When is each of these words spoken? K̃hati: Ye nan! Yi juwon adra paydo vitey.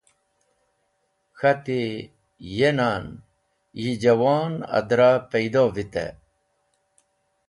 K̃hati: 1.39 1.81
Ye 2.57 2.69
nan! 2.77 3.05
Yi 3.81 3.91
juwon 4.01 4.53
adra 4.77 5.09
paydo 5.29 5.63
vitey. 5.75 6.11